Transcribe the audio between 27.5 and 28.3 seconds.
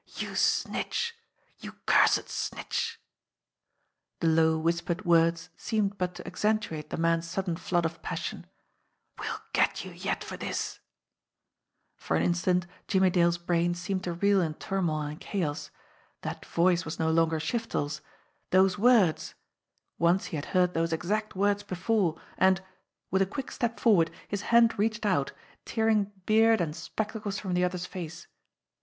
the other's face.